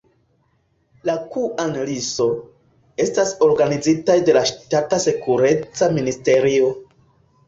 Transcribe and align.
La 1.07 1.15
Kŭan-li-so, 1.33 2.25
estas 3.05 3.33
organizitaj 3.47 4.15
de 4.31 4.35
la 4.39 4.43
ŝtata 4.53 4.99
sekureca 5.05 5.91
ministerio. 5.99 6.71